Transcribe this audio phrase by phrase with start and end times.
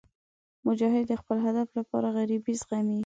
[0.65, 2.99] مجاهد د خپل هدف لپاره غریبۍ زغمي.